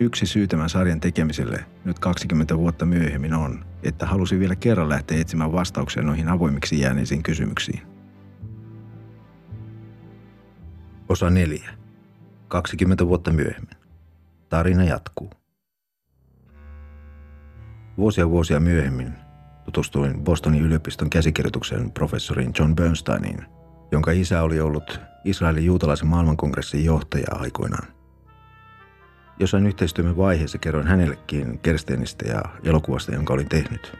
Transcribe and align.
Yksi 0.00 0.26
syy 0.26 0.46
tämän 0.46 0.68
sarjan 0.68 1.00
tekemiselle 1.00 1.64
nyt 1.84 1.98
20 1.98 2.58
vuotta 2.58 2.86
myöhemmin 2.86 3.34
on, 3.34 3.64
että 3.82 4.06
halusin 4.06 4.40
vielä 4.40 4.56
kerran 4.56 4.88
lähteä 4.88 5.20
etsimään 5.20 5.52
vastauksia 5.52 6.02
noihin 6.02 6.28
avoimiksi 6.28 6.80
jääneisiin 6.80 7.22
kysymyksiin. 7.22 7.82
Osa 11.08 11.30
4. 11.30 11.70
20 12.48 13.06
vuotta 13.06 13.32
myöhemmin. 13.32 13.76
Tarina 14.48 14.84
jatkuu. 14.84 15.30
Vuosia 17.96 18.30
vuosia 18.30 18.60
myöhemmin 18.60 19.12
tutustuin 19.64 20.24
Bostonin 20.24 20.62
yliopiston 20.62 21.10
käsikirjoituksen 21.10 21.90
professoriin 21.90 22.52
John 22.58 22.76
Bernsteiniin, 22.76 23.46
jonka 23.92 24.10
isä 24.10 24.42
oli 24.42 24.60
ollut 24.60 25.00
Israelin 25.24 25.64
juutalaisen 25.64 26.08
maailmankongressin 26.08 26.84
johtaja 26.84 27.26
aikoinaan. 27.30 28.01
Jossain 29.42 29.66
yhteistyömme 29.66 30.16
vaiheessa 30.16 30.58
kerroin 30.58 30.86
hänellekin 30.86 31.58
Kersteenistä 31.58 32.28
ja 32.28 32.42
elokuvasta, 32.64 33.14
jonka 33.14 33.34
olin 33.34 33.48
tehnyt. 33.48 33.92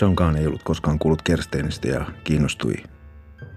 Johnkaan 0.00 0.36
ei 0.36 0.46
ollut 0.46 0.62
koskaan 0.62 0.98
kuullut 0.98 1.22
Kersteenistä 1.22 1.88
ja 1.88 2.06
kiinnostui. 2.24 2.74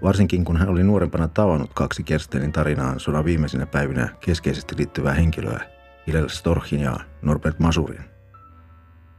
Varsinkin 0.02 0.44
kun 0.44 0.56
hän 0.56 0.68
oli 0.68 0.82
nuorempana 0.82 1.28
tavannut 1.28 1.70
kaksi 1.74 2.02
Kersteenin 2.02 2.52
tarinaan 2.52 3.00
sodan 3.00 3.24
viimeisinä 3.24 3.66
päivinä 3.66 4.08
keskeisesti 4.20 4.74
liittyvää 4.78 5.14
henkilöä, 5.14 5.60
Hillel 6.06 6.28
Storchin 6.28 6.80
ja 6.80 6.96
Norbert 7.22 7.58
Masurin. 7.58 8.04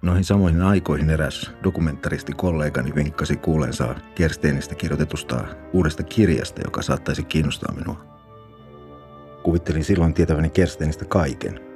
Noihin 0.02 0.24
samoihin 0.24 0.62
aikoihin 0.62 1.10
eräs 1.10 1.52
dokumentaristi 1.64 2.34
kollegani 2.34 2.96
vinkkasi 2.96 3.38
kuulensa 3.38 3.96
Kersteenistä 4.16 4.76
kirjoitetusta 4.76 5.46
uudesta 5.74 6.04
kirjasta, 6.04 6.62
joka 6.66 6.82
saattaisi 6.82 7.24
kiinnostaa 7.24 7.76
minua. 7.76 8.06
Kuvittelin 9.44 9.84
silloin 9.84 10.14
tietäväni 10.14 10.50
Kersteenistä 10.50 11.06
kaiken. 11.06 11.71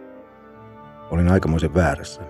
Olin 1.11 1.29
aikamoisen 1.29 1.73
väärässä. 1.73 2.21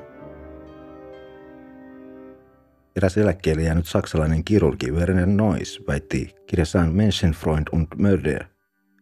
Eräs 2.95 3.17
eläkkeelle 3.17 3.63
jäänyt 3.63 3.87
saksalainen 3.87 4.43
kirurgi 4.43 4.91
Werner 4.91 5.27
Nois 5.27 5.83
väitti 5.87 6.35
kirjassaan 6.47 6.95
Menschenfreund 6.95 7.67
und 7.71 7.87
Mörder, 7.97 8.43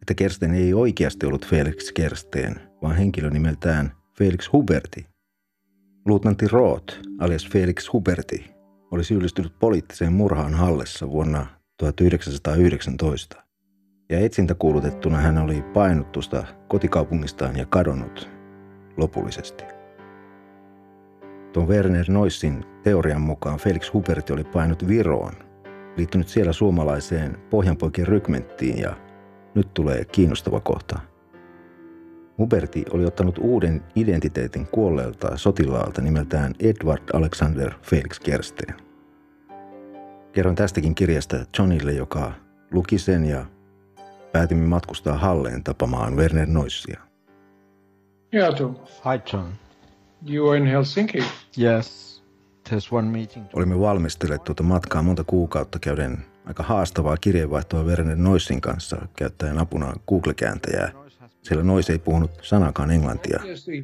että 0.02 0.14
Kersten 0.14 0.54
ei 0.54 0.74
oikeasti 0.74 1.26
ollut 1.26 1.46
Felix 1.46 1.92
Kersteen, 1.92 2.62
vaan 2.82 2.96
henkilö 2.96 3.30
nimeltään 3.30 3.92
Felix 4.18 4.52
Huberti– 4.54 5.06
Luutnantti 6.06 6.48
Roth, 6.48 7.00
alias 7.20 7.50
Felix 7.50 7.94
Huberti, 7.94 8.52
oli 8.92 9.04
syyllistynyt 9.04 9.60
poliittiseen 9.60 10.14
murhaan 10.14 10.54
Hallessa 10.54 11.10
vuonna 11.10 11.46
1919. 11.78 13.44
Ja 14.10 14.20
etsintäkuulutettuna 14.20 15.18
hän 15.18 15.38
oli 15.38 15.62
painuttusta 15.74 16.44
kotikaupungistaan 16.68 17.58
ja 17.58 17.66
kadonnut 17.66 18.30
lopullisesti. 18.98 19.64
Tuon 21.54 21.68
Werner 21.68 22.06
Noissin 22.10 22.66
teorian 22.84 23.22
mukaan 23.22 23.60
Felix 23.60 23.94
Huberti 23.94 24.34
oli 24.34 24.44
painut 24.44 24.88
Viroon, 24.88 25.34
liittynyt 25.98 26.28
siellä 26.28 26.54
suomalaiseen 26.54 27.38
pohjanpoikien 27.50 28.08
rykmenttiin 28.08 28.78
ja 28.78 28.96
nyt 29.56 29.74
tulee 29.74 30.06
kiinnostava 30.06 30.60
kohta– 30.60 31.00
Huberti 32.38 32.86
oli 32.92 33.06
ottanut 33.06 33.38
uuden 33.38 33.84
identiteetin 33.96 34.68
kuolleelta 34.68 35.38
sotilaalta 35.38 36.02
nimeltään 36.02 36.54
Edward 36.60 37.04
Alexander 37.14 37.74
Felix 37.82 38.20
Kersteen. 38.20 38.76
Kerron 40.32 40.56
tästäkin 40.56 40.96
kirjasta 40.96 41.38
Johnille, 41.60 41.92
joka 41.92 42.32
luki 42.72 43.00
sen 43.00 43.26
ja 43.26 43.46
päätimme 44.32 44.68
matkustaa 44.68 45.18
Halleen 45.18 45.64
tapamaan 45.64 46.16
Werner 46.16 46.48
Noissia. 46.48 47.13
Yeah, 48.34 48.56
Tom. 48.56 48.76
Hi, 49.04 49.22
John. 49.32 49.54
You 50.26 50.50
are 50.50 50.58
in 50.58 50.66
Helsinki. 50.66 51.24
Yes, 51.58 52.22
there's 52.70 52.92
one 52.92 53.08
meeting. 53.08 53.46
Olimme 53.54 53.80
valmistelleet 53.80 54.44
tuota 54.44 54.64
matkaa 54.64 55.02
monta 55.02 55.24
kuukautta 55.24 55.80
käyden 55.80 56.18
aika 56.46 56.64
haastavaa 56.64 57.18
kirjeenvaihtoa 57.18 57.84
Werner 57.84 58.18
Noissin 58.18 58.62
kanssa 58.62 59.08
käyttäen 59.16 59.60
apuna 59.60 59.94
Google-kääntäjää– 60.08 60.92
sillä 61.44 61.64
Nois 61.64 61.90
ei 61.90 62.00
puhunut 62.00 62.32
sanakaan 62.42 62.92
englantia. 62.92 63.40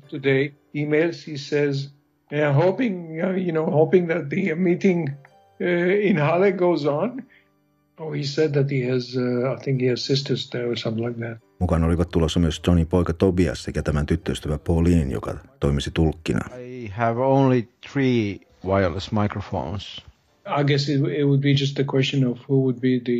Today 0.09 0.51
emails 0.73 1.27
he 1.27 1.37
says, 1.37 1.93
yeah, 2.31 2.55
hoping, 2.55 3.19
you 3.45 3.51
know, 3.51 3.71
hoping 3.71 4.07
that 4.07 4.29
the 4.29 4.55
meeting 4.55 5.09
uh, 5.09 6.05
in 6.05 6.17
Halle 6.17 6.51
goes 6.51 6.85
on. 6.85 7.23
Oh, 7.99 8.13
he 8.13 8.23
said 8.23 8.53
that 8.53 8.71
he 8.71 8.91
has, 8.91 9.15
uh, 9.17 9.53
I 9.53 9.63
think 9.63 9.81
he 9.81 9.89
has 9.89 10.05
sisters 10.05 10.49
there 10.49 10.71
or 10.71 10.77
something 10.77 11.07
like 11.07 11.19
that. 11.19 11.37
Mukaan 11.59 11.83
olivat 11.83 12.09
tulossa 12.09 12.39
myös 12.39 12.61
Johnny 12.67 12.85
poika 12.85 13.13
Tobias 13.13 13.63
sekä 13.63 13.81
tämän 13.83 14.05
tyttöystävä 14.05 14.57
Pauline, 14.57 15.13
joka 15.13 15.37
toimisi 15.59 15.91
tulkkina. 15.93 16.39
I 16.57 16.87
have 16.87 17.19
only 17.21 17.63
three 17.91 18.39
wireless 18.65 19.11
microphones. 19.11 20.01
I 20.59 20.63
guess 20.63 20.89
it, 20.89 21.01
it 21.01 21.25
would 21.25 21.41
be 21.41 21.51
just 21.51 21.79
a 21.79 21.83
question 21.93 22.31
of 22.31 22.39
who 22.49 22.55
would 22.55 22.79
be 22.79 22.99
the, 23.05 23.11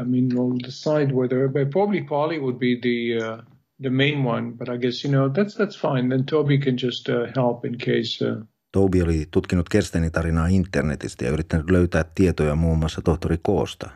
I 0.00 0.04
mean, 0.04 0.28
we'll 0.32 0.58
decide 0.66 1.14
whether, 1.14 1.48
but 1.48 1.70
probably 1.70 2.02
Polly 2.02 2.38
would 2.38 2.58
be 2.58 2.76
the, 2.82 3.26
uh, 3.26 3.42
the 3.82 3.90
main 3.90 4.26
one, 4.26 4.52
but 4.52 4.68
I 4.68 4.78
guess 4.78 5.04
you 5.04 5.12
know 5.12 5.28
that's 5.28 5.54
that's 5.54 5.76
fine. 5.80 6.08
Then 6.08 6.24
Toby 6.24 6.58
can 6.58 6.76
just 6.82 7.08
uh, 7.08 7.14
help 7.36 7.64
in 7.64 7.78
case. 7.78 8.24
Uh... 8.24 8.44
Toby 8.72 9.02
oli 9.02 9.26
tutkinut 9.30 9.68
Kerstenin 9.68 10.12
tarinaa 10.12 10.46
internetistä 10.46 11.24
ja 11.24 11.30
yrittänyt 11.30 11.70
löytää 11.70 12.04
tietoja 12.14 12.54
muun 12.54 12.78
muassa 12.78 13.02
tohtori 13.02 13.36
Koosta. 13.42 13.90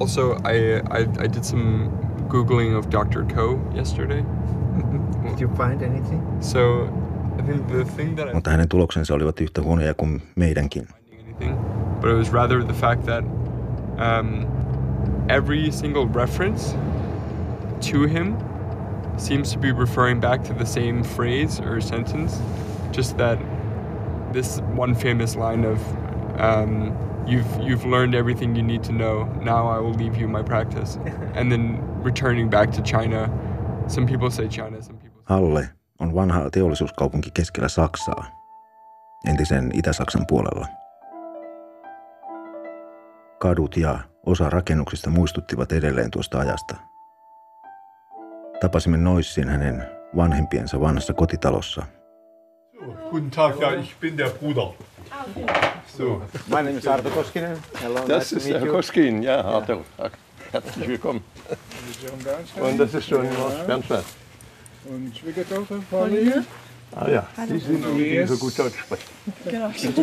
Also, 0.00 0.32
I, 0.32 0.58
I, 1.00 1.24
I 1.24 1.28
did 1.32 1.42
some 1.42 1.90
googling 2.28 2.76
of 2.76 2.90
Dr. 2.90 3.24
Co 3.34 3.58
yesterday. 3.74 4.24
did 5.30 5.40
you 5.40 5.48
find 5.56 5.82
anything? 5.82 6.22
So, 6.40 6.88
I 7.38 7.42
think 7.42 7.68
the 7.68 7.84
thing 7.84 8.16
that 8.16 8.28
I 8.28 8.34
Mutta 8.34 8.50
hänen 8.50 8.68
tuloksensa 8.68 9.14
olivat 9.14 9.40
yhtä 9.40 9.62
huonoja 9.62 9.94
kuin 9.94 10.22
meidänkin. 10.36 10.88
Anything, 11.12 11.56
but 12.00 12.10
it 12.10 12.16
was 12.16 12.32
rather 12.32 12.64
the 12.64 12.74
fact 12.74 13.04
that 13.06 13.24
um, 13.98 14.46
every 15.28 15.70
single 15.70 16.06
reference 16.14 16.76
to 17.92 18.06
him 18.06 18.36
seems 19.16 19.52
to 19.52 19.58
be 19.58 19.72
referring 19.72 20.20
back 20.20 20.44
to 20.44 20.54
the 20.54 20.66
same 20.66 21.02
phrase 21.02 21.62
or 21.62 21.80
sentence, 21.80 22.42
just 22.92 23.16
that 23.16 23.38
this 24.32 24.60
one 24.76 24.94
famous 24.94 25.36
line 25.36 25.64
of 25.64 25.78
um, 26.40 26.92
you've 27.26 27.68
you've 27.68 27.88
learned 27.88 28.14
everything 28.14 28.56
you 28.56 28.62
need 28.62 28.82
to 28.82 28.92
know. 28.92 29.24
Now 29.44 29.68
I 29.68 29.80
will 29.80 29.94
leave 29.98 30.20
you 30.20 30.28
my 30.28 30.42
practice, 30.42 30.98
and 31.38 31.50
then 31.50 31.78
returning 32.04 32.50
back 32.50 32.70
to 32.70 32.82
China. 32.82 33.30
Some 33.88 34.06
people 34.06 34.30
say 34.30 34.48
China, 34.48 34.82
some 34.82 34.98
people. 34.98 35.22
Halle 35.24 35.68
on 35.98 36.14
vanha 36.14 36.50
teollisuuskaupunki 36.50 37.30
keskellä 37.30 37.68
Saksaa, 37.68 38.24
entisen 39.28 39.70
Itä-Saksan 39.74 40.26
puolella. 40.26 40.66
Kadut 43.38 43.76
ja 43.76 43.98
osa 44.26 44.50
rakennuksista 44.50 45.10
muistuttivat 45.10 45.72
edelleen 45.72 46.10
tuosta 46.10 46.38
ajasta– 46.38 46.76
Tapasimme 48.60 48.96
Noissin 48.96 49.48
hänen 49.48 49.88
vanhempiensa 50.16 50.80
vanhassa 50.80 51.14
kotitalossa. 51.14 51.86
So, 52.78 52.94
guten 53.10 53.30
Tag, 53.30 53.58
ja, 53.58 53.74
ich 53.74 53.94
bin 53.96 54.16
der 54.18 54.28
Bruder. 54.28 54.74
So. 55.96 56.20
My 56.46 56.56
name 56.56 56.72
is 56.78 56.86
Arto 56.86 57.08
Koskinen. 57.08 57.56
Hello, 57.80 58.00
Das 58.06 58.32
nice 58.32 58.32
ist 58.32 58.48
Herr 58.48 58.64
you. 58.66 58.72
Koskin, 58.72 59.22
ja, 59.22 59.40
Arthur. 59.42 59.82
Herzlich 60.52 60.88
willkommen. 60.88 61.24
Und 62.60 62.78
das 62.78 62.92
ist 62.92 63.08
schon 63.08 63.26
Bernstein. 63.66 64.02
Und 64.84 65.16
Schwiegertochter 65.16 65.78
Pauline. 65.90 66.44
Ah 66.94 67.08
ja, 67.08 67.26
Sie 67.48 67.58
sind 67.58 67.84
die, 67.96 68.10
die 68.10 68.26
so 68.26 68.36
gut 68.36 68.58
Deutsch 68.58 68.78
sprechen. 68.78 69.94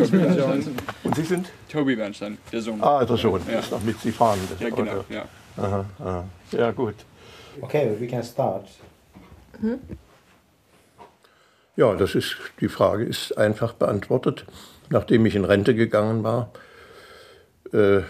Und 1.04 1.14
Sie 1.16 1.22
sind? 1.22 1.50
Toby 1.68 1.94
Bernstein, 1.94 2.38
der 2.52 2.60
Sohn. 2.60 2.82
Ah, 2.82 3.04
der 3.04 3.16
Sohn, 3.16 3.40
ist 3.48 3.70
noch 3.70 3.82
mit 3.82 4.00
Sie 4.00 4.10
fahren. 4.12 4.40
Das 4.50 4.60
ja, 4.60 4.70
genau. 4.70 4.92
Auto. 4.92 5.04
Ja. 5.10 5.24
Aha, 5.56 5.84
aha. 6.00 6.24
Ja, 6.50 6.70
gut. 6.72 6.96
Okay, 7.60 7.96
we 8.00 8.06
can 8.08 8.22
start. 8.24 8.66
Ja, 11.76 11.94
das 11.94 12.14
ist, 12.14 12.36
die 12.60 12.68
Frage 12.68 13.04
ist 13.04 13.38
einfach 13.38 13.72
beantwortet. 13.74 14.44
Nachdem 14.90 15.26
ich 15.26 15.34
in 15.34 15.44
Rente 15.44 15.74
gegangen 15.74 16.22
war, 16.22 16.52
äh, 17.72 18.02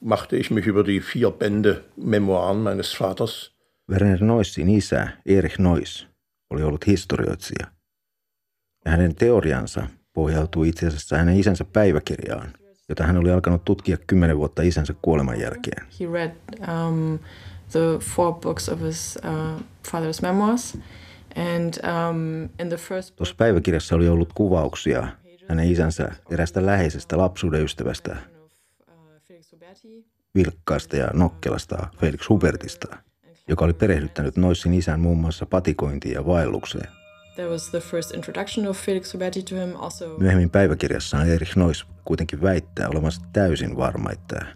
machte 0.00 0.36
ich 0.36 0.50
mich 0.50 0.66
über 0.66 0.84
die 0.84 1.00
vier 1.00 1.30
Bände 1.30 1.84
Memoiren 1.96 2.62
meines 2.62 2.92
Vaters 2.92 3.52
Werner 3.90 4.18
Noissin 4.20 4.68
isä, 4.68 5.08
Erich 5.26 5.58
Nois, 5.58 6.06
oli 6.50 6.62
ollut 6.62 6.86
historioitsija. 6.86 7.66
Ja 8.84 8.90
hänen 8.90 9.14
teoriansa 9.14 9.88
pohjautui 10.12 10.68
itse 10.68 10.86
asiassa 10.86 11.16
hänen 11.16 11.36
isänsä 11.36 11.64
päiväkirjaan, 11.64 12.52
jota 12.88 13.06
hän 13.06 13.16
oli 13.16 13.30
alkanut 13.30 13.64
tutkia 13.64 13.96
kymmenen 14.06 14.38
vuotta 14.38 14.62
isänsä 14.62 14.94
kuoleman 15.02 15.40
jälkeen. 15.40 15.86
He 16.00 16.06
read 16.12 16.30
um, 16.60 17.18
the 17.70 17.98
four 18.00 18.32
books 18.34 18.68
of 18.68 18.80
his 18.80 19.18
uh, 19.24 19.62
father's 19.92 20.22
memoirs, 20.22 20.78
um, 22.10 22.48
Tuossa 23.16 23.34
päiväkirjassa 23.38 23.96
oli 23.96 24.08
ollut 24.08 24.32
kuvauksia 24.32 25.08
hänen 25.48 25.72
isänsä 25.72 26.12
erästä 26.30 26.66
läheisestä 26.66 27.18
lapsuuden 27.18 27.62
ystävästä, 27.62 28.16
vilkkaasta 30.34 30.96
ja 30.96 31.08
nokkelasta 31.14 31.86
Felix 32.00 32.28
Hubertista, 32.28 32.96
joka 33.48 33.64
oli 33.64 33.72
perehdyttänyt 33.72 34.36
Noissin 34.36 34.74
isän 34.74 35.00
muun 35.00 35.18
muassa 35.18 35.46
patikointiin 35.46 36.14
ja 36.14 36.26
vaellukseen. 36.26 36.88
Myöhemmin 40.18 40.50
päiväkirjassaan 40.50 41.28
Erich 41.28 41.56
Nois 41.56 41.84
kuitenkin 42.04 42.42
väittää 42.42 42.88
olevansa 42.88 43.22
täysin 43.32 43.76
varma, 43.76 44.10
että 44.10 44.46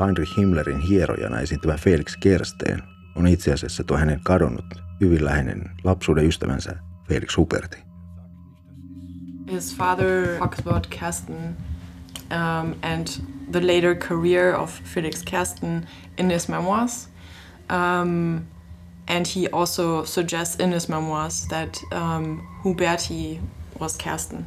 Heinrich 0.00 0.36
Himmlerin 0.36 0.80
hierojana 0.80 1.40
esiintyvä 1.40 1.76
Felix 1.76 2.16
Kersteen 2.20 2.82
on 3.20 3.28
itse 3.28 3.52
asiassa 3.52 3.84
tuo 3.84 3.96
hänen 3.96 4.20
kadonnut 4.24 4.64
hyvin 5.00 5.24
läheinen 5.24 5.70
lapsuuden 5.84 6.26
ystävänsä 6.26 6.76
Felix 7.08 7.36
Huberti. 7.36 7.90
his 9.50 9.76
father 9.76 10.38
talks 10.38 10.58
about 10.58 10.86
Kersten 10.90 11.56
um, 12.30 12.74
and 12.82 13.06
the 13.50 13.60
later 13.60 13.94
career 13.94 14.54
of 14.54 14.70
Felix 14.84 15.22
Kersten 15.24 15.86
in 16.18 16.30
his 16.30 16.48
memoirs. 16.48 17.08
Um, 17.68 18.46
and 19.08 19.26
he 19.26 19.48
also 19.52 20.04
suggests 20.04 20.56
in 20.60 20.72
his 20.72 20.88
memoirs 20.88 21.46
that 21.48 21.76
um, 21.92 22.46
Huberti 22.64 23.40
was 23.80 23.96
Kersten. 23.96 24.46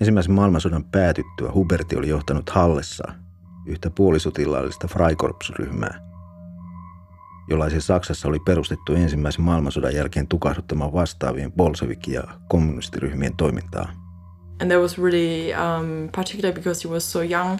Ensimmäisen 0.00 0.32
maailmansodan 0.32 0.84
päätyttyä 0.84 1.52
Huberti 1.54 1.96
oli 1.96 2.08
johtanut 2.08 2.50
Hallessa 2.50 3.12
yhtä 3.66 3.90
puolisotilaallista 3.90 4.88
Freikorps-ryhmää, 4.88 6.11
jollaisen 7.48 7.80
Saksassa 7.80 8.28
oli 8.28 8.38
perustettu 8.38 8.94
ensimmäisen 8.94 9.42
maailmansodan 9.42 9.94
jälkeen 9.94 10.28
tukahduttamaan 10.28 10.92
vastaavien 10.92 11.52
bolsevik- 11.52 12.12
ja 12.12 12.22
kommunistiryhmien 12.48 13.36
toimintaa. 13.36 13.92
And 14.60 14.70
that 14.70 14.80
was 14.80 14.98
really 14.98 15.52
um, 15.52 16.08
particular 16.12 16.54
because 16.54 16.88
he 16.88 16.94
was 16.94 17.12
so 17.12 17.22
young, 17.22 17.58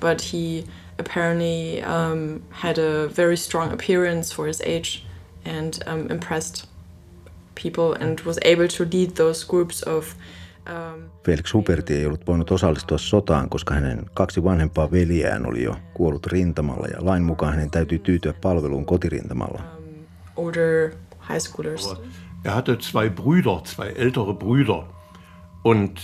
but 0.00 0.22
he 0.32 0.64
apparently 0.98 1.82
um, 1.82 2.42
had 2.50 2.78
a 2.78 3.08
very 3.16 3.36
strong 3.36 3.72
appearance 3.72 4.34
for 4.34 4.46
his 4.46 4.60
age 4.60 5.04
and 5.44 5.74
um, 5.86 6.10
impressed 6.10 6.68
people 7.54 8.04
and 8.04 8.20
was 8.20 8.38
able 8.44 8.68
to 8.68 8.84
lead 8.84 9.10
those 9.10 9.46
groups 9.46 9.82
of. 9.82 10.14
Um, 10.68 11.02
Felix 11.26 11.54
Huberti 11.54 11.94
ei 11.94 12.06
ollut 12.06 12.26
voinut 12.26 12.50
osallistua 12.50 12.98
sotaan, 12.98 13.48
koska 13.48 13.74
hänen 13.74 14.06
kaksi 14.14 14.44
vanhempaa 14.44 14.90
veljeään 14.90 15.46
oli 15.46 15.62
jo 15.62 15.76
kuollut 15.94 16.26
rintamalla 16.26 16.86
ja 16.86 16.96
lain 17.00 17.22
mukaan 17.22 17.52
hänen 17.54 17.70
täytyy 17.70 17.98
tyytyä 17.98 18.34
palveluun 18.42 18.86
kotirintamalla. 18.86 19.62
older 20.36 20.90
high 21.28 21.40
schoolers. 21.40 21.94
Er 22.44 22.50
hatte 22.52 22.76
zwei 22.76 23.08
Brüder, 23.10 23.62
zwei 23.64 23.94
ältere 23.98 24.32
Brüder. 24.32 24.84
Und 25.64 25.98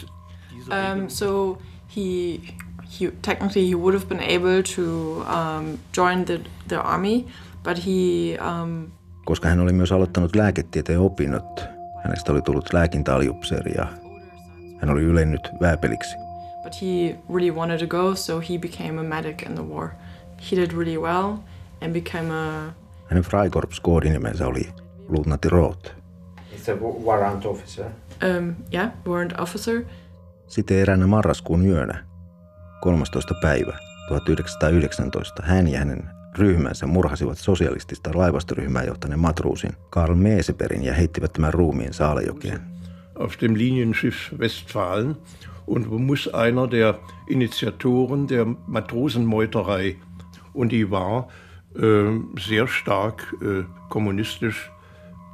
Um, 0.70 1.08
so 1.08 1.58
he, 1.96 2.40
he 3.00 3.10
technically 3.22 3.68
he 3.68 3.74
would 3.74 3.94
have 3.94 4.06
been 4.08 4.20
able 4.20 4.62
to 4.62 4.82
um, 5.26 5.78
join 5.96 6.24
the, 6.24 6.40
the 6.68 6.76
army, 6.76 7.26
but 7.64 7.78
he 7.86 8.36
um, 8.40 8.86
Koska 9.24 9.48
hän 9.48 9.60
oli 9.60 9.72
myös 9.72 9.92
aloittanut 9.92 10.36
lääketieteen 10.36 11.00
opinnot, 11.00 11.64
hänestä 12.04 12.32
oli 12.32 12.42
tullut 12.42 12.72
lääkintäaliupseeri 12.72 13.72
ja 13.76 13.86
hän 14.78 14.90
oli 14.90 15.02
ylennyt 15.02 15.48
vääpeliksi. 15.60 16.16
but 16.64 16.82
he 16.82 17.18
really 17.34 17.50
wanted 17.50 17.78
to 17.78 17.86
go, 17.86 18.14
so 18.14 18.40
he 18.40 18.58
became 18.58 19.00
a 19.00 19.02
medic 19.02 19.42
in 19.42 19.54
the 19.54 19.62
war. 19.68 19.88
He 20.50 20.56
did 20.56 20.70
really 20.72 20.98
well 20.98 21.32
and 21.82 21.92
became 21.92 22.30
a 22.34 22.72
Hänen 23.10 23.24
Freikorps-koodinimensä 23.24 24.46
oli 24.46 24.68
luutnantti 25.08 25.48
Roth. 25.48 25.90
It's 26.52 26.72
a 26.72 26.76
wa- 26.82 27.04
warrant 27.04 27.44
officer. 27.46 27.86
um, 28.38 28.54
yeah 28.74 28.90
warrant 29.06 29.40
officer. 29.40 29.82
Sitten 30.46 30.76
eräänä 30.76 31.06
marraskuun 31.06 31.66
yönä, 31.66 32.04
13. 32.80 33.34
päivä 33.42 33.78
1919, 34.08 35.42
hän 35.46 35.68
ja 35.68 35.78
hänen 35.78 36.10
ryhmänsä 36.38 36.86
murhasivat 36.86 37.38
sosialistista 37.38 38.10
laivastoryhmää 38.14 38.82
johtaneen 38.84 39.20
matruusin 39.20 39.72
Karl 39.90 40.14
Meeseberin 40.14 40.84
ja 40.84 40.94
heittivät 40.94 41.32
tämän 41.32 41.54
ruumiin 41.54 41.94
Saalejokeen. 41.94 42.60
Auf 43.18 43.36
dem 43.36 43.54
Linienschiff 43.54 44.32
Westfalen 44.38 45.16
und 45.66 45.90
muss 45.90 46.28
einer 46.28 46.66
der 46.66 46.98
Initiatoren 47.26 48.26
der 48.26 48.46
Matrosenmeuterei. 48.66 49.96
Und 50.52 50.72
die 50.72 50.90
war 50.90 51.28
äh, 51.76 52.18
sehr 52.38 52.66
stark 52.66 53.34
äh, 53.42 53.64
kommunistisch 53.90 54.70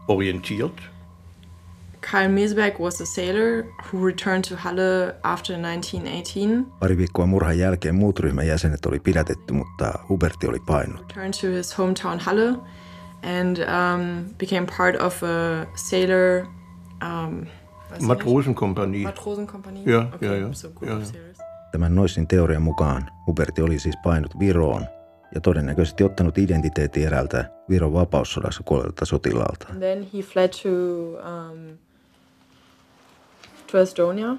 orientiert. 0.07 0.73
Karl 2.01 2.29
Meseberg 2.29 2.79
was 2.79 3.01
a 3.01 3.07
sailor 3.07 3.65
who 3.85 3.99
returned 3.99 4.45
to 4.45 4.57
Halle 4.57 5.15
after 5.23 5.55
1918. 5.55 6.67
Pari 6.81 6.99
viikkoa 6.99 7.27
murhan 7.27 7.59
jälkeen 7.59 7.95
muut 7.95 8.21
ryhmän 8.21 8.47
jäsenet 8.47 8.87
oli 8.87 9.01
pidätetty, 9.01 9.53
mutta 9.55 9.93
Huberti 10.09 10.49
oli 10.49 10.59
painut. 10.67 11.01
returned 11.09 11.35
to 11.41 11.47
his 11.47 11.79
hometown 11.79 12.21
Halle 12.21 12.59
and 13.23 13.59
um, 13.59 14.35
became 14.39 14.67
part 14.67 14.97
of 14.97 15.23
a 15.23 15.67
sailor 15.77 16.47
um. 17.03 17.47
Matrosenkompanie. 18.01 19.03
Matrosenkompanie. 19.03 19.83
Ja, 19.87 20.09
okay, 20.15 20.29
ja, 20.29 20.37
ja. 20.37 20.53
So 20.53 20.69
Ja, 20.81 20.93
ja. 20.93 20.99
Tämän 21.73 21.95
Noissin 21.95 22.27
teorian 22.27 22.63
mukaan 22.63 23.11
Huberti 23.27 23.63
oli 23.63 23.79
siis 23.79 23.97
painut 24.05 24.39
Viroon 24.39 24.87
ja 25.35 25.41
todennäköisesti 25.41 26.05
ottanut 26.05 26.39
identiteetin 26.39 27.07
eräältä 27.07 27.51
Viron 27.69 27.93
vapaussodassa 27.93 28.63
kuolleelta 28.63 29.05
sotilaalta. 29.05 29.67
Then 29.79 30.07
he 30.15 30.23
fled 30.23 30.49
to 30.49 30.69
um, 30.69 31.79
to 33.73 33.79
Estonia. 33.79 34.37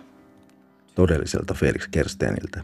todelliselta 0.96 1.54
Felix 1.54 1.88
Kersteniltä, 1.92 2.64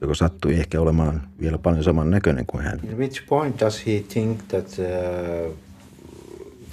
joka 0.00 0.14
sattui 0.14 0.54
ehkä 0.54 0.80
olemaan 0.80 1.22
vielä 1.40 1.58
paljon 1.58 1.84
saman 1.84 2.10
näköinen 2.10 2.46
kuin 2.46 2.64
hän. 2.64 2.80
In 2.84 2.98
which 2.98 3.26
point 3.26 3.60
does 3.60 3.86
he 3.86 4.04
think 4.08 4.40
that 4.48 4.66
uh, 4.66 5.54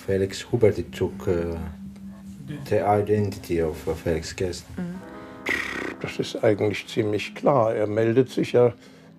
Felix 0.08 0.46
Huberti 0.52 0.88
took 1.00 1.28
uh, 1.28 1.60
the 2.70 3.00
identity 3.02 3.62
of 3.64 3.78
Felix 4.04 4.34
Kersten? 4.34 4.86
Das 6.02 6.20
ist 6.20 6.44
eigentlich 6.44 6.88
ziemlich 6.88 7.36
klar. 7.36 7.76
Er 7.76 7.88
meldet 7.88 8.30
sich 8.30 8.54
ja 8.54 8.72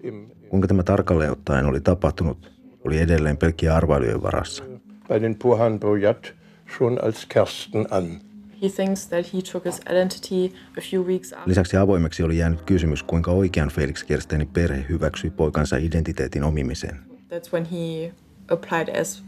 im, 0.03 0.31
Kuinka 0.49 0.69
tämä 0.69 0.83
tarkalleen 0.83 1.31
ottaen 1.33 1.67
oli 1.67 1.81
tapahtunut, 1.81 2.53
oli 2.85 2.99
edelleen 2.99 3.37
pelkkiä 3.37 3.75
arvailujen 3.75 4.23
varassa. 4.23 4.65
bei 5.09 5.21
den 5.21 5.35
Pohan 5.35 5.81
Boyat 5.81 6.35
schon 6.79 6.99
als 7.05 7.27
Kersten 7.27 7.87
an. 7.91 8.21
He 8.63 8.69
thinks 8.69 9.07
that 9.09 9.35
he 9.35 9.43
took 9.53 9.65
his 9.65 9.81
identity 9.91 10.53
a 10.79 10.81
few 10.81 11.03
weeks 11.07 11.33
after. 11.33 11.49
Lisäksi 11.49 11.77
avoimeksi 11.77 12.23
oli 12.23 12.39
jäänyt 12.39 12.61
kysymys, 12.63 13.03
kuinka 13.03 13.31
oikean 13.31 13.69
Felix 13.69 14.05
Kerstenin 14.05 14.49
perhe 14.49 14.87
hyväksyi 14.89 15.31
poikansa 15.31 15.77
identiteetin 15.77 16.45
omimisen. 16.45 16.97
That's 17.31 17.53
when 17.53 17.65
he 17.65 18.13
applied 18.49 19.01
as 19.01 19.23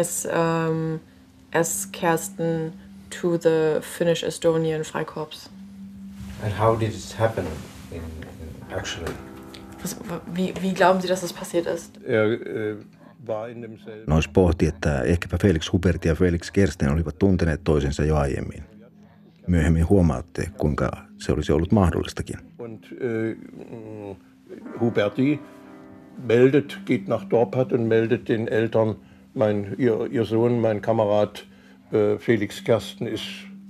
as 0.00 0.26
um, 0.26 1.00
as 1.54 1.88
Kersten 2.00 2.72
to 3.10 3.38
the 3.38 3.80
Finnish 3.98 4.24
Estonian 4.24 4.84
Freikorps. 4.84 5.48
And 6.42 6.52
how 6.52 6.80
did 6.80 6.94
it 6.94 7.16
happen 7.18 7.46
in, 7.90 8.02
in 8.32 8.78
actually? 8.78 9.12
Was, 9.82 9.96
wie, 10.34 10.54
wie 10.60 10.74
glauben 10.74 11.00
Sie, 11.00 11.08
dass 11.08 11.20
das 11.20 11.32
passiert 11.32 11.66
ist? 11.66 11.98
Er 12.06 12.24
äh, 12.24 12.76
war 13.26 13.48
in 13.48 13.62
demselben. 13.62 14.04
Nois 14.06 14.28
pohti, 14.28 14.66
että 14.66 15.02
ehkäpä 15.02 15.38
Felix 15.42 15.72
Huberti 15.72 16.08
ja 16.08 16.14
Felix 16.14 16.50
Kersten 16.50 16.92
olivat 16.92 17.18
tunteneet 17.18 17.64
toisensa 17.64 18.04
jo 18.04 18.16
aiemmin. 18.16 18.62
Myöhemmin 19.46 19.88
huomaatte, 19.88 20.50
kuinka 20.58 20.90
se 21.18 21.32
olisi 21.32 21.52
ollut 21.52 21.72
mahdollistakin. 21.72 22.38
Und 22.58 22.86
äh, 22.92 23.36
Huberti 24.80 25.40
meldet, 26.26 26.78
geht 26.86 27.08
nach 27.08 27.24
Dorpat 27.30 27.72
und 27.72 27.88
meldet 27.88 28.28
den 28.28 28.48
Eltern, 28.48 28.96
mein, 29.34 29.74
ihr, 29.78 30.06
ihr 30.10 30.24
Sohn, 30.24 30.60
mein 30.60 30.80
Kamerad 30.80 31.46
äh, 31.92 32.18
Felix 32.18 32.62
Kersten 32.62 33.06
ist 33.06 33.24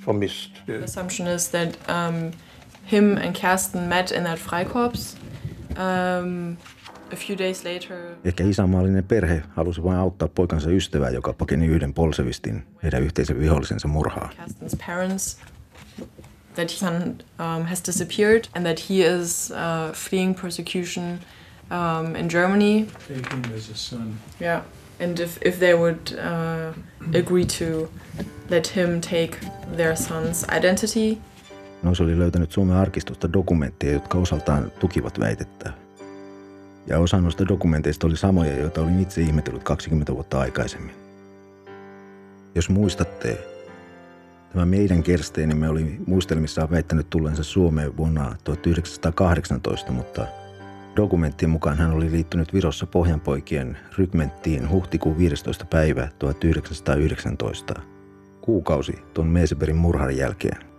vermisst. 0.07 0.51
The 0.67 0.85
assumption 0.85 1.29
is 1.29 1.49
that 1.51 1.79
um, 1.89 2.31
him 2.93 3.17
and 3.17 3.35
Kersten 3.41 3.89
met 3.89 4.11
in 4.11 4.25
that 4.25 4.39
Freikorps. 4.39 5.17
Um, 5.77 6.57
a 7.13 7.17
few 7.17 7.39
days 7.39 7.65
later, 7.65 8.17
Ehkä 8.25 8.45
isänmaallinen 8.45 9.05
perhe 9.05 9.43
halusi 9.57 9.83
vain 9.83 9.99
auttaa 9.99 10.29
poikansa 10.29 10.71
ystävää, 10.71 11.11
joka 11.11 11.33
pakeni 11.33 11.67
yhden 11.67 11.95
polsevistin 11.95 12.67
heidän 12.83 13.03
yhteisen 13.03 13.39
vihollisensa 13.41 13.89
murhaa. 13.89 14.31
Kersten's 14.37 14.77
parents 14.87 15.39
that 16.55 16.71
his 16.71 16.79
son 16.79 17.19
um, 17.39 17.65
has 17.67 17.83
disappeared 17.87 18.45
and 18.55 18.67
that 18.67 18.81
he 18.91 19.03
is 19.03 19.51
uh, 19.51 19.93
fleeing 19.93 20.35
persecution 20.35 21.21
um, 21.71 22.17
in 22.17 22.29
Germany. 22.29 22.87
Take 23.09 23.33
him 23.33 23.43
as 23.57 23.71
a 23.71 23.75
son. 23.75 24.15
Yeah, 24.41 24.63
and 25.01 25.19
if 25.19 25.39
if 25.45 25.59
they 25.59 25.75
would 25.75 26.13
uh, 26.13 26.75
agree 27.19 27.45
to 27.45 27.89
let 28.51 28.77
him 28.77 29.01
take 29.01 29.39
their 29.77 29.97
son's 29.97 30.57
identity, 30.57 31.19
Nois 31.83 32.01
oli 32.01 32.19
löytänyt 32.19 32.53
Suomen 32.53 32.77
arkistosta 32.77 33.33
dokumentteja, 33.33 33.93
jotka 33.93 34.19
osaltaan 34.19 34.73
tukivat 34.81 35.21
väitettä. 35.21 35.73
Ja 36.87 36.99
osa 36.99 37.21
noista 37.21 37.49
dokumenteista 37.49 38.07
oli 38.07 38.17
samoja, 38.17 38.57
joita 38.57 38.81
olin 38.81 39.01
itse 39.01 39.21
ihmetellyt 39.21 39.63
20 39.63 40.15
vuotta 40.15 40.41
aikaisemmin. 40.41 40.95
Jos 42.55 42.69
muistatte, 42.69 43.39
tämä 44.53 44.67
meidän 44.67 45.03
kersteenimme 45.03 45.69
oli 45.69 45.97
muistelmissaan 46.07 46.71
väittänyt 46.71 47.11
tulleensa 47.11 47.43
Suomeen 47.43 47.97
vuonna 47.97 48.37
1918, 48.45 49.93
mutta 49.93 50.27
dokumenttien 50.97 51.51
mukaan 51.51 51.79
hän 51.79 51.91
oli 51.91 52.11
liittynyt 52.11 52.55
Virossa 52.55 52.87
Pohjanpoikien 52.87 53.79
rykmenttiin 53.99 54.71
huhtikuun 54.71 55.19
15. 55.19 55.65
päivä 55.65 56.09
1919, 56.19 57.75
kuukausi 58.41 58.99
tuon 59.15 59.27
Meeseberin 59.27 59.77
murhan 59.77 60.17
jälkeen. 60.17 60.71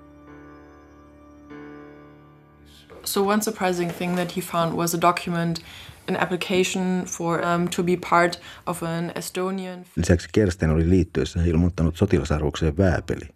So 3.04 3.28
one 3.28 3.42
surprising 3.42 3.92
thing 3.92 4.16
that 4.16 4.38
he 4.38 4.42
found 4.42 4.74
was 4.74 4.96
a 4.96 5.02
document, 5.02 5.62
an 6.10 6.24
application 6.24 7.06
for 7.06 7.42
um, 7.46 7.68
to 7.76 7.84
be 7.84 7.98
part 8.10 8.42
of 8.66 8.84
an 8.84 9.12
Estonian. 9.16 9.86
Lisäksi 9.96 10.30
Kersten 10.32 10.70
oli 10.70 10.90
liittyessä 10.90 11.40
ilmoittanut 11.46 11.98
sotilasarvokseen 11.98 12.78
vääpeli. 12.78 13.30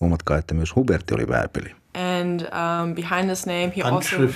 Huomatkaa, 0.00 0.38
että 0.38 0.54
myös 0.54 0.76
Huberti 0.76 1.14
oli 1.14 1.28
vääpeli. 1.28 1.83
And 1.94 2.48
um, 2.52 2.94
behind 2.94 3.30
his 3.30 3.46
name, 3.46 3.70
he 3.70 3.82
also 3.82 4.28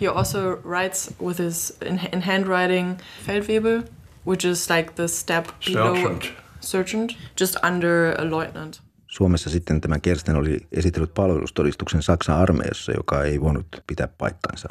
he 0.00 0.06
also 0.06 0.56
writes 0.64 1.14
with 1.18 1.38
his 1.38 1.72
in, 1.80 1.98
in 2.12 2.20
handwriting 2.20 3.00
Feldwebel, 3.26 3.84
which 4.24 4.44
is 4.44 4.70
like 4.70 4.94
the 4.96 5.08
step 5.08 5.46
below 5.64 5.94
Sergeant. 5.94 6.32
sergeant, 6.60 7.16
just 7.40 7.56
under 7.64 8.14
a 8.18 8.24
lieutenant. 8.24 8.82
Suomessa 9.06 9.50
sitten 9.50 9.80
tämä 9.80 9.98
Kersten 9.98 10.36
oli 10.36 10.60
esitellyt 10.72 11.14
palvelustodistuksen 11.14 12.02
Saksan 12.02 12.36
armeijassa, 12.36 12.92
joka 12.92 13.22
ei 13.22 13.40
voinut 13.40 13.66
pitää 13.86 14.08
paikkansa. 14.08 14.68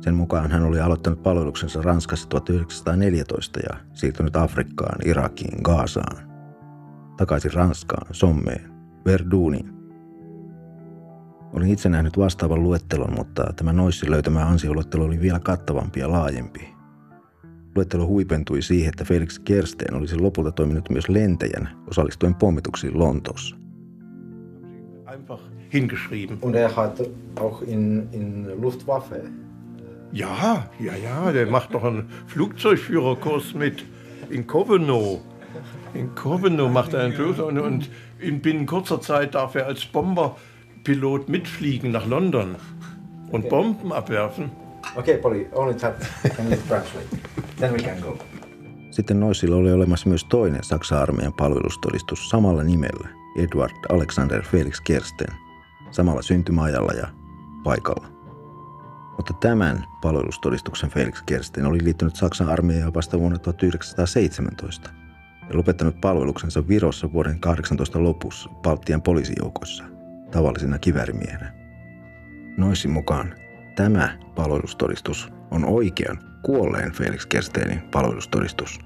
Sen 0.00 0.14
mukaan 0.14 0.50
hän 0.50 0.62
oli 0.62 0.80
aloittanut 0.80 1.22
palveluksensa 1.22 1.82
Ranskassa 1.82 2.28
1914 2.28 3.60
ja 3.60 3.80
siirtynyt 3.92 4.36
Afrikkaan, 4.36 4.98
Irakiin, 5.04 5.60
Gaasaan, 5.62 6.28
takaisin 7.16 7.52
Ranskaan, 7.52 8.06
Sommeen, 8.12 8.73
Verduniin. 9.04 9.70
Olin 11.52 11.70
itse 11.70 11.88
nähnyt 11.88 12.18
vastaavan 12.18 12.62
luettelon, 12.62 13.14
mutta 13.16 13.52
tämä 13.56 13.72
Noissin 13.72 14.10
löytämä 14.10 14.46
ansioluettelo 14.46 15.04
oli 15.04 15.20
vielä 15.20 15.40
kattavampi 15.40 16.00
ja 16.00 16.10
laajempi. 16.10 16.74
Luettelo 17.76 18.06
huipentui 18.06 18.62
siihen, 18.62 18.88
että 18.88 19.04
Felix 19.04 19.38
Kersten 19.38 19.94
olisi 19.94 20.16
lopulta 20.18 20.52
toiminut 20.52 20.90
myös 20.90 21.08
lentäjänä 21.08 21.70
osallistuen 21.86 22.34
pommituksiin 22.34 22.98
Lontoossa. 22.98 23.56
Einfach 25.12 25.40
hingeschrieben. 25.72 26.38
Und 26.42 26.54
er 26.54 26.70
hat 26.70 27.02
auch 27.40 27.62
in, 27.68 28.08
in 28.12 28.46
Luftwaffe. 28.60 29.24
Ja, 30.12 30.62
ja, 30.80 30.96
ja, 30.96 31.32
der 31.32 31.46
macht 31.50 31.72
doch 31.72 31.84
einen 31.84 32.08
Flugzeugführerkurs 32.26 33.54
mit 33.54 33.84
in 34.30 34.46
Kowenow. 34.46 35.20
In 35.94 36.14
Kowenow 36.14 36.72
macht 36.72 36.94
er 36.94 37.00
einen 37.00 37.12
Flug 37.12 37.38
und, 37.38 37.58
und 37.58 37.90
in 38.24 38.40
binnen 38.40 38.66
kurzer 38.66 39.00
Zeit 39.00 39.34
darf 39.34 39.56
er 39.56 39.66
als 39.66 39.86
Bomberpilot 39.86 41.28
mitfliegen 41.28 41.92
nach 41.92 42.06
London 42.06 42.56
und 43.32 43.48
Bomben 43.48 43.92
abwerfen. 43.92 44.50
Okay, 44.96 45.16
Poli, 45.16 45.46
only 45.52 45.74
that. 45.74 45.94
Can 46.36 46.50
you 46.50 46.58
translate? 46.68 47.06
Then 47.56 47.72
we 47.72 47.78
can 47.78 48.00
go. 48.00 48.18
Sitten 48.90 49.20
Noissilla 49.20 49.56
oli 49.56 49.72
olemassa 49.72 50.08
myös 50.08 50.24
toinen 50.24 50.64
Saksan 50.64 50.98
armeijan 50.98 51.32
palvelustodistus 51.32 52.28
samalla 52.28 52.62
nimellä, 52.62 53.08
Edward 53.38 53.72
Alexander 53.88 54.42
Felix 54.42 54.80
Kersten, 54.80 55.34
samalla 55.90 56.22
syntymäajalla 56.22 56.92
ja 56.92 57.08
paikalla. 57.64 58.06
Mutta 59.16 59.32
tämän 59.32 59.84
palvelustodistuksen 60.02 60.90
Felix 60.90 61.22
Kersten 61.26 61.66
oli 61.66 61.84
liittynyt 61.84 62.16
Saksan 62.16 62.48
armeijaan 62.48 62.94
vasta 62.94 63.18
vuonna 63.18 63.38
1917 63.38 65.03
ja 65.48 65.56
lopettanut 65.56 66.00
palveluksensa 66.00 66.68
Virossa 66.68 67.12
vuoden 67.12 67.40
18 67.40 68.02
lopussa 68.02 68.50
Baltian 68.62 69.02
poliisijoukossa 69.02 69.84
tavallisena 70.30 70.78
kiväärimiehenä. 70.78 71.52
Noissin 72.56 72.90
mukaan 72.90 73.34
tämä 73.76 74.18
palvelustodistus 74.34 75.32
on 75.50 75.64
oikean 75.64 76.18
kuolleen 76.42 76.92
Felix 76.92 77.26
Kerstenin 77.26 77.82
palvelustodistus. 77.90 78.78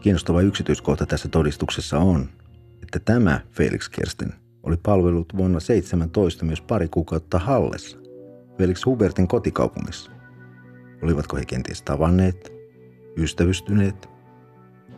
Kiinnostava 0.00 0.40
yksityiskohta 0.40 1.06
tässä 1.06 1.28
todistuksessa 1.28 1.98
on, 1.98 2.28
että 2.82 2.98
tämä 2.98 3.40
Felix 3.50 3.88
Kersten 3.88 4.34
oli 4.62 4.76
palvellut 4.76 5.36
vuonna 5.36 5.60
17 5.60 6.44
myös 6.44 6.60
pari 6.60 6.88
kuukautta 6.88 7.38
Hallessa, 7.38 7.98
Felix 8.58 8.86
Hubertin 8.86 9.28
kotikaupungissa. 9.28 10.10
Olivatko 11.02 11.36
he 11.36 11.44
kenties 11.44 11.82
tavanneet, 11.82 12.52
ystävystyneet? 13.16 14.08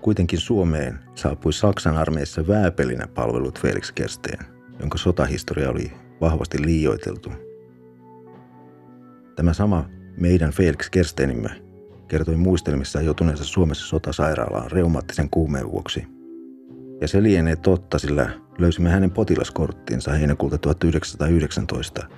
Kuitenkin 0.02 0.38
Suomeen 0.38 0.99
saapui 1.14 1.52
Saksan 1.52 1.97
armeijassa 1.97 2.49
vääpelinä 2.49 3.06
palvelut 3.06 3.61
Felix 3.61 3.92
Kersteen, 3.92 4.47
jonka 4.80 4.99
sotahistoria 4.99 5.71
oli 5.71 5.92
vahvasti 6.21 6.62
liioiteltu. 6.66 7.32
Tämä 9.37 9.52
sama 9.52 9.88
meidän 10.16 10.50
Felix 10.50 10.90
Kerstenimme 10.90 11.62
kertoi 12.09 12.37
muistelmissaan 12.37 13.04
joutuneensa 13.04 13.44
Suomessa 13.44 13.87
sotasairaalaan 13.87 14.71
reumaattisen 14.71 15.30
kuumeen 15.30 15.71
vuoksi. 15.71 16.06
Ja 17.00 17.09
se 17.09 17.23
lienee 17.23 17.56
totta, 17.56 17.99
sillä 17.99 18.30
löysimme 18.59 18.90
hänen 18.90 19.11
potilaskorttinsa 19.11 20.12
heinäkuulta 20.12 20.59
1919. 20.59 22.09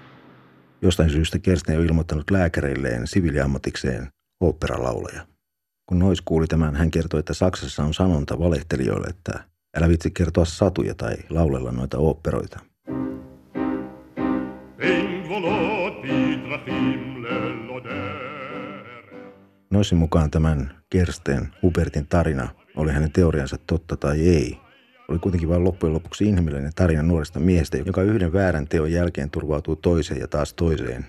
Jostain 0.83 1.11
syystä 1.11 1.39
Kersten 1.39 1.79
on 1.79 1.85
ilmoittanut 1.85 2.31
lääkäreilleen 2.31 3.07
siviiliammatikseen 3.07 4.09
oopperalaulaja. 4.41 5.34
Kun 5.87 5.99
Nois 5.99 6.21
kuuli 6.21 6.47
tämän, 6.47 6.77
hän 6.77 6.91
kertoi, 6.91 7.21
että 7.21 7.35
Saksassa 7.35 7.85
on 7.85 7.95
sanonta 7.95 8.39
valehtelijoille, 8.39 9.07
että 9.07 9.45
älä 9.77 9.89
vitsi 9.89 10.11
kertoa 10.11 10.45
satuja 10.45 10.95
tai 10.95 11.15
laulella 11.31 11.73
noita 11.73 11.99
oopperoita. 11.99 12.61
Noisin 19.71 19.99
mukaan 19.99 20.31
tämän 20.31 20.83
Kersten 20.91 21.49
Hubertin 21.63 22.07
tarina 22.07 22.49
oli 22.77 22.93
hänen 22.93 23.13
teoriansa 23.13 23.57
totta 23.67 23.97
tai 23.97 24.29
ei. 24.29 24.59
Oli 25.09 25.19
kuitenkin 25.19 25.49
vain 25.49 25.65
loppujen 25.65 25.95
lopuksi 25.95 26.25
inhimillinen 26.25 26.73
tarina 26.75 27.03
nuoresta 27.03 27.41
miehestä, 27.41 27.77
joka 27.77 28.03
yhden 28.03 28.33
väärän 28.33 28.69
teon 28.69 28.93
jälkeen 28.93 29.31
turvautuu 29.31 29.77
toiseen 29.77 30.21
ja 30.21 30.29
taas 30.29 30.55
toiseen, 30.55 31.07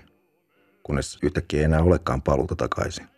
kunnes 0.82 1.18
yhtäkkiä 1.22 1.60
ei 1.60 1.64
enää 1.64 1.82
olekaan 1.82 2.22
paluuta 2.22 2.56
takaisin. 2.56 3.15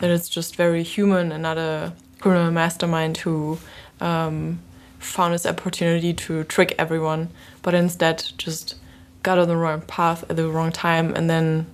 That 0.00 0.10
it's 0.10 0.28
just 0.36 0.56
very 0.56 0.82
human 0.82 1.32
and 1.32 1.42
not 1.42 1.58
a 1.58 1.92
criminal 2.20 2.50
mastermind 2.50 3.18
who 3.18 3.58
um, 4.00 4.58
found 4.98 5.34
this 5.34 5.46
opportunity 5.46 6.14
to 6.14 6.44
trick 6.44 6.74
everyone, 6.78 7.28
but 7.62 7.74
instead 7.74 8.24
just 8.38 8.76
got 9.22 9.38
on 9.38 9.48
the 9.48 9.56
wrong 9.56 9.82
path 9.86 10.24
at 10.30 10.36
the 10.36 10.48
wrong 10.48 10.72
time 10.72 11.14
and 11.14 11.28
then 11.28 11.66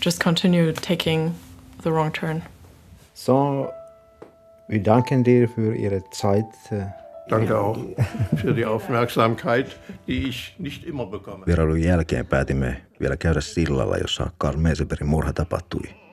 just 0.00 0.20
continued 0.20 0.76
taking 0.76 1.34
the 1.82 1.90
wrong 1.90 2.12
turn. 2.12 2.42
So, 3.14 3.72
wir 4.68 4.82
danken 4.82 5.24
dir 5.24 5.48
für 5.48 5.74
Ihre 5.74 6.02
Zeit. 6.10 6.44
äh, 6.70 6.86
Danke 7.30 7.58
auch 7.58 7.76
für 8.36 8.54
die 8.54 8.64
Aufmerksamkeit, 8.64 9.66
die 10.06 10.28
ich 10.28 10.54
nicht 10.58 10.84
immer 10.84 11.06
bekomme. 11.06 11.46
Vierailun 11.46 11.82
jälkeen 11.82 12.26
päätimme 12.26 12.76
vielä 13.00 13.16
käydä 13.16 13.40
sillalla, 13.40 13.96
jossa 13.96 14.30
Karl 14.38 14.56
Meseberin 14.56 15.06
murha 15.08 15.32
tapahtui. 15.32 16.07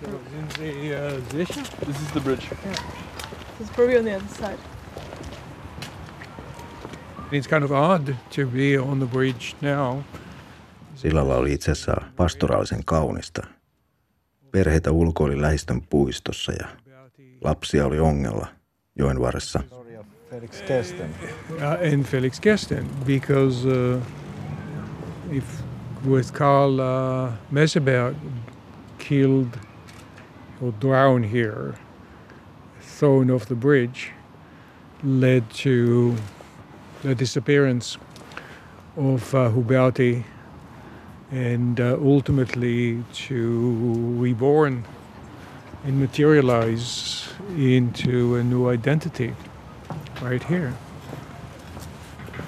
So 0.00 0.06
sind 0.30 0.52
Sie 0.58 0.92
äh, 0.92 1.20
sicher? 1.30 1.62
This 1.86 1.96
is 2.02 2.12
the 2.12 2.20
bridge. 2.20 2.48
It's 3.60 3.70
probably 3.74 3.98
on 3.98 4.04
the 4.04 4.16
other 4.16 4.28
side. 4.28 4.58
It's 7.32 7.46
kind 7.46 7.64
of 7.64 7.70
odd 7.70 8.14
to 8.30 8.46
be 8.46 8.78
on 8.78 8.98
the 8.98 9.06
bridge 9.06 9.54
now. 9.60 10.02
Sillalla 10.94 11.34
oli 11.36 11.52
itse 11.52 11.70
asiassa 11.70 11.96
pastoraalisen 12.16 12.84
kaunista. 12.84 13.42
Perheitä 14.50 14.90
ulkoili 14.90 15.40
lähistön 15.40 15.82
puistossa 15.90 16.52
ja 16.52 16.68
lapsia 17.40 17.86
oli 17.86 18.00
ongella 18.00 18.46
joen 18.96 19.20
varressa. 19.20 19.62
Felix 20.30 20.62
Kersten. 20.62 21.10
uh, 21.50 21.92
and 21.92 22.04
Felix 22.04 22.40
Kersten 22.40 22.86
because 23.06 23.68
uh, 23.68 24.02
if 25.30 25.44
with 26.04 26.32
Karl 26.32 26.80
uh, 26.80 27.32
killed 28.98 29.58
or 30.60 30.72
drowned 30.72 31.26
here, 31.26 31.74
thrown 32.80 33.30
off 33.30 33.46
the 33.46 33.54
bridge, 33.54 34.12
led 35.02 35.50
to 35.50 36.16
the 37.02 37.14
disappearance 37.14 37.96
of 38.96 39.34
uh, 39.34 39.50
Huberti 39.50 40.24
and 41.30 41.80
uh, 41.80 41.96
ultimately 42.00 43.02
to 43.12 44.16
reborn 44.18 44.84
and 45.84 45.98
materialize 45.98 47.28
into 47.56 48.36
a 48.36 48.44
new 48.44 48.68
identity 48.68 49.34
right 50.20 50.42
here. 50.42 50.74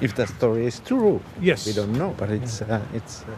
If 0.03 0.15
that 0.15 0.29
story 0.29 0.67
is 0.67 0.81
true, 0.81 1.21
Yes. 1.43 1.67
we 1.67 1.73
don't 1.73 1.93
know, 1.97 2.15
but 2.15 2.29
it's, 2.31 2.63
uh, 2.63 2.81
it's 2.95 3.23
uh, 3.29 3.35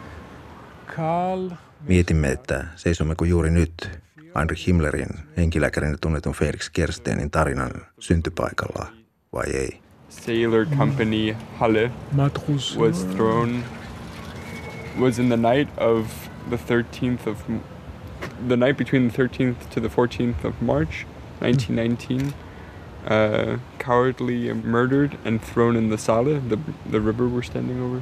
Carl 0.95 1.49
Mietimme, 1.87 2.31
että 2.31 2.65
seisommeko 2.75 3.25
juuri 3.25 3.49
nyt 3.51 3.89
Heinrich 4.35 4.67
Himmlerin 4.67 5.07
henkilääkärinä 5.37 5.97
tunnetun 6.01 6.33
Felix 6.33 6.69
Kerstenin 6.69 7.31
tarinan 7.31 7.71
syntypaikalla 7.99 8.87
vai 9.33 9.45
ei. 9.53 9.79
Sailor 10.09 10.65
Company 10.77 11.35
Halle 11.57 11.91
Matrus 12.11 12.77
was 12.79 13.03
thrown 13.05 13.63
was 14.99 15.19
in 15.19 15.27
the 15.27 15.37
night 15.37 15.69
of 15.77 16.07
the 16.49 16.57
13th 16.57 17.29
of 17.29 17.37
the 18.47 18.55
night 18.57 18.77
between 18.77 19.11
the 19.11 19.23
13th 19.23 19.55
to 19.73 19.81
the 19.81 19.89
14th 19.89 20.47
of 20.47 20.55
March 20.61 21.05
1919 21.41 22.33
uh, 23.05 23.59
cowardly 23.79 24.53
murdered 24.53 25.17
and 25.25 25.41
thrown 25.41 25.75
in 25.75 25.89
the 25.89 25.97
Saale 25.97 26.39
the, 26.49 26.57
the 26.91 26.99
river 26.99 27.27
we're 27.27 27.43
standing 27.43 27.81
over 27.81 28.01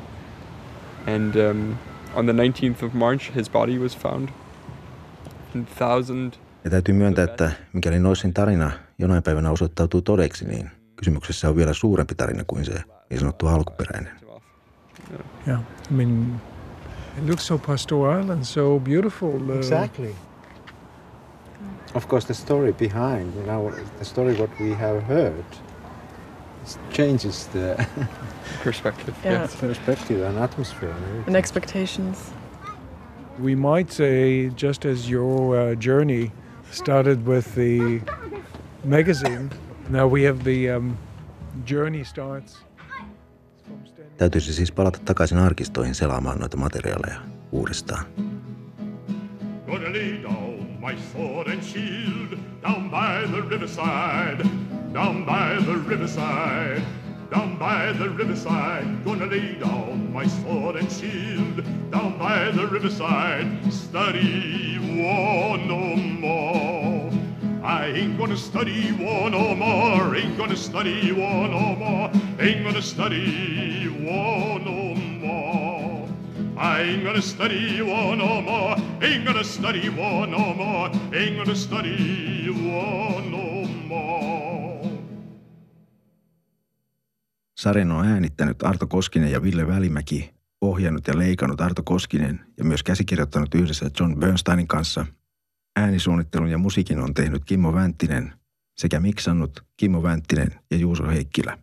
and 1.08 1.36
um, 1.36 1.80
on 2.16 2.26
the 2.26 2.34
19th 2.34 2.86
of 2.86 2.94
March 2.94 3.32
his 3.36 3.50
body 3.50 3.78
was 3.78 3.98
found 3.98 4.30
and 5.54 5.68
thousand 5.68 6.34
Ja 6.64 6.70
täytyy 6.70 6.96
myöntää, 6.96 7.24
että 7.24 7.52
mikäli 7.74 8.00
Noisin 8.00 8.34
tarina 8.34 8.72
jonain 8.98 9.24
päivänä 9.24 9.52
osoittautuu 9.52 10.02
todeksi, 10.02 10.46
niin 10.46 10.72
kysymyksessä 10.96 11.50
on 11.50 11.56
vielä 11.56 11.74
suurempi 11.74 12.16
tarina 12.16 12.44
kuin 12.48 12.66
se 12.66 12.84
niin 13.10 13.20
sanottu 13.20 13.48
alkuperäinen. 13.48 14.14
Yeah, 15.48 15.62
I 15.92 15.94
mean, 15.94 16.42
it 17.18 17.28
looks 17.28 17.48
so 17.48 17.58
pastoral 17.58 18.30
and 18.30 18.44
so 18.44 18.80
beautiful. 18.80 19.50
Uh, 19.50 19.58
Exactly. 19.58 20.16
Of 21.96 22.08
course, 22.08 22.26
the 22.28 22.34
story 22.34 22.72
behind, 22.72 23.34
you 23.36 23.44
know, 23.46 23.72
the 24.00 24.06
story 24.06 24.34
what 24.36 24.50
we 24.60 24.74
have 24.74 25.04
heard, 25.04 25.46
changes 26.92 27.48
the 27.54 27.76
perspective 28.64 29.14
Yeah. 29.26 29.42
yes 29.42 29.56
perspective 29.56 30.28
and 30.30 30.38
atmosphere. 30.38 30.92
and. 30.92 31.28
And 31.28 31.36
expectations. 31.36 32.18
We 33.44 33.56
might 33.56 33.92
say, 33.92 34.50
just 34.56 34.86
as 34.86 35.10
your 35.10 35.56
uh, 35.58 35.76
journey 35.80 36.32
started 36.72 37.26
with 37.28 37.56
the 37.56 38.02
magazine, 38.84 39.50
now 39.90 40.08
we 40.08 40.24
have 40.28 40.44
the 40.44 40.70
um, 40.78 40.98
journey 41.66 42.04
starts. 42.04 42.64
from 43.68 43.78
Täytyisi 44.18 44.54
siis 44.54 44.72
palata 44.72 45.00
takaisin 45.06 45.38
arkistoihin 45.38 45.96
selaamaan 45.96 46.40
noita 46.40 46.58
materiaaleja 46.58 47.20
uudestaan. 47.52 48.06
Gonna 49.68 49.90
lay 49.94 50.12
down 50.12 50.13
my 50.84 50.98
sword 51.14 51.48
and 51.48 51.64
shield 51.64 52.38
down 52.62 52.90
by 52.90 53.26
the 53.28 53.42
riverside, 53.42 54.40
down 54.92 55.24
by 55.24 55.56
the 55.62 55.78
riverside, 55.78 56.84
down 57.32 57.58
by 57.58 57.94
the 57.94 58.10
riverside. 58.10 59.06
Gonna 59.06 59.28
lay 59.28 59.54
down 59.54 60.12
my 60.12 60.28
sword 60.28 60.76
and 60.76 60.92
shield 60.92 61.64
down 61.90 62.20
by 62.20 62.52
the 62.52 62.68
riverside. 62.68 63.48
Study 63.72 64.78
war 65.00 65.58
no 65.58 65.96
more. 65.96 67.10
I 67.64 67.86
ain't 67.86 68.18
gonna 68.18 68.36
study 68.36 68.92
war 68.92 69.30
no 69.30 69.56
more. 69.56 70.14
Ain't 70.18 70.38
gonna 70.38 70.58
study 70.58 71.14
war 71.14 71.48
no 71.48 71.78
more. 71.78 72.12
Ain't 72.42 72.66
gonna 72.66 72.82
study 72.82 73.88
war 73.88 74.60
no 74.60 74.96
more. 74.96 76.10
I 76.58 76.82
ain't 76.82 77.06
gonna 77.06 77.22
study 77.22 77.82
war 77.82 78.18
no 78.18 78.42
more. 78.42 78.76
Ain't 79.04 79.26
gonna 79.26 79.44
study 79.44 79.90
war 79.90 80.28
no 80.28 80.54
more. 80.54 80.92
Ain't 81.14 81.36
gonna 81.38 81.56
study 81.56 82.50
war 82.50 83.22
no 83.22 83.68
more. 83.88 84.90
Sarjan 87.58 87.92
on 87.92 88.06
äänittänyt 88.06 88.64
Arto 88.64 88.88
Koskinen 88.88 89.32
ja 89.32 89.44
Ville 89.44 89.68
Välimäki, 89.68 90.34
ohjannut 90.62 91.08
ja 91.08 91.18
leikannut 91.18 91.62
Arto 91.62 91.84
Koskinen 91.84 92.46
ja 92.58 92.64
myös 92.64 92.84
käsikirjoittanut 92.84 93.56
yhdessä 93.56 93.92
John 94.00 94.20
Bernsteinin 94.20 94.68
kanssa. 94.68 95.06
Äänisuunnittelun 95.76 96.50
ja 96.50 96.58
musiikin 96.58 97.00
on 97.00 97.14
tehnyt 97.14 97.46
Kimmo 97.46 97.74
Vänttinen 97.74 98.34
sekä 98.78 99.00
miksannut 99.00 99.66
Kimmo 99.78 100.04
Vänttinen 100.04 100.60
ja 100.72 100.78
Juuso 100.78 101.08
Heikkilä. 101.08 101.63